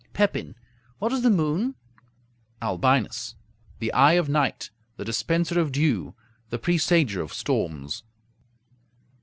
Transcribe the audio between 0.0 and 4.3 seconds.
Pepin What is the moon? Albinus The eye of